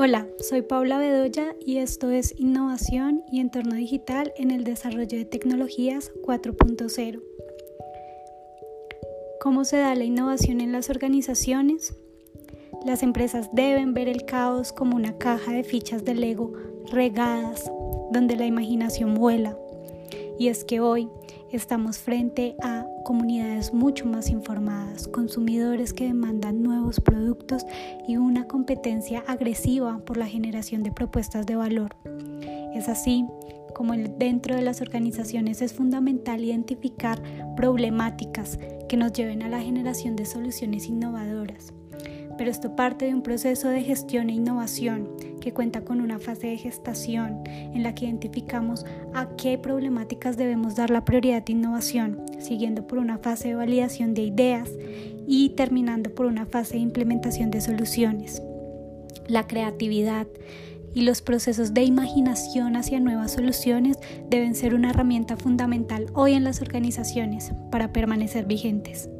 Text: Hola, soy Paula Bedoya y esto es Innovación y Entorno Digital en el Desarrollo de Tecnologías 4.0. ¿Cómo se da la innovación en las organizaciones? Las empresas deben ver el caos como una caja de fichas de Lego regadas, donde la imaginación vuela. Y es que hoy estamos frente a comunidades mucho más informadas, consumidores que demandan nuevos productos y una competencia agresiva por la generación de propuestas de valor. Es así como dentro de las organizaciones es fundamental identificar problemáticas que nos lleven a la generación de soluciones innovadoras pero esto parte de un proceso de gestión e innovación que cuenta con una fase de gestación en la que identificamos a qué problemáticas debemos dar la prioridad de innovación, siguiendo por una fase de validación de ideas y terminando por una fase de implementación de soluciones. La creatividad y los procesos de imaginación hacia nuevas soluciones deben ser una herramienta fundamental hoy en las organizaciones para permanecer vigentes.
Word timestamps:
Hola, 0.00 0.28
soy 0.38 0.62
Paula 0.62 0.96
Bedoya 0.98 1.56
y 1.66 1.78
esto 1.78 2.08
es 2.10 2.32
Innovación 2.38 3.24
y 3.32 3.40
Entorno 3.40 3.74
Digital 3.74 4.32
en 4.36 4.52
el 4.52 4.62
Desarrollo 4.62 5.18
de 5.18 5.24
Tecnologías 5.24 6.12
4.0. 6.24 7.20
¿Cómo 9.40 9.64
se 9.64 9.78
da 9.78 9.96
la 9.96 10.04
innovación 10.04 10.60
en 10.60 10.70
las 10.70 10.88
organizaciones? 10.88 11.96
Las 12.86 13.02
empresas 13.02 13.50
deben 13.52 13.92
ver 13.92 14.08
el 14.08 14.24
caos 14.24 14.72
como 14.72 14.94
una 14.94 15.18
caja 15.18 15.50
de 15.50 15.64
fichas 15.64 16.04
de 16.04 16.14
Lego 16.14 16.52
regadas, 16.92 17.68
donde 18.12 18.36
la 18.36 18.46
imaginación 18.46 19.16
vuela. 19.16 19.58
Y 20.38 20.46
es 20.46 20.62
que 20.62 20.78
hoy 20.78 21.08
estamos 21.52 21.98
frente 21.98 22.56
a 22.62 22.86
comunidades 23.04 23.72
mucho 23.72 24.06
más 24.06 24.28
informadas, 24.30 25.08
consumidores 25.08 25.92
que 25.92 26.04
demandan 26.04 26.62
nuevos 26.62 27.00
productos 27.00 27.64
y 28.06 28.16
una 28.16 28.46
competencia 28.46 29.24
agresiva 29.26 29.98
por 30.04 30.16
la 30.16 30.26
generación 30.26 30.82
de 30.82 30.92
propuestas 30.92 31.46
de 31.46 31.56
valor. 31.56 31.96
Es 32.74 32.88
así 32.88 33.24
como 33.74 33.94
dentro 33.94 34.56
de 34.56 34.62
las 34.62 34.80
organizaciones 34.80 35.62
es 35.62 35.72
fundamental 35.72 36.42
identificar 36.42 37.22
problemáticas 37.56 38.58
que 38.88 38.96
nos 38.96 39.12
lleven 39.12 39.42
a 39.42 39.48
la 39.48 39.60
generación 39.60 40.16
de 40.16 40.26
soluciones 40.26 40.86
innovadoras 40.86 41.72
pero 42.38 42.50
esto 42.50 42.76
parte 42.76 43.04
de 43.06 43.14
un 43.14 43.22
proceso 43.22 43.68
de 43.68 43.82
gestión 43.82 44.30
e 44.30 44.34
innovación 44.34 45.10
que 45.40 45.52
cuenta 45.52 45.82
con 45.82 46.00
una 46.00 46.18
fase 46.18 46.46
de 46.46 46.56
gestación 46.56 47.42
en 47.46 47.82
la 47.82 47.94
que 47.94 48.06
identificamos 48.06 48.86
a 49.12 49.28
qué 49.36 49.58
problemáticas 49.58 50.36
debemos 50.36 50.76
dar 50.76 50.90
la 50.90 51.04
prioridad 51.04 51.42
de 51.42 51.52
innovación, 51.52 52.22
siguiendo 52.38 52.86
por 52.86 52.98
una 52.98 53.18
fase 53.18 53.48
de 53.48 53.54
validación 53.56 54.14
de 54.14 54.22
ideas 54.22 54.70
y 55.26 55.50
terminando 55.50 56.14
por 56.14 56.26
una 56.26 56.46
fase 56.46 56.74
de 56.74 56.80
implementación 56.80 57.50
de 57.50 57.60
soluciones. 57.60 58.40
La 59.26 59.46
creatividad 59.46 60.26
y 60.94 61.02
los 61.02 61.20
procesos 61.20 61.74
de 61.74 61.82
imaginación 61.82 62.76
hacia 62.76 63.00
nuevas 63.00 63.32
soluciones 63.32 63.98
deben 64.30 64.54
ser 64.54 64.74
una 64.74 64.90
herramienta 64.90 65.36
fundamental 65.36 66.06
hoy 66.14 66.32
en 66.32 66.44
las 66.44 66.62
organizaciones 66.62 67.52
para 67.70 67.92
permanecer 67.92 68.46
vigentes. 68.46 69.10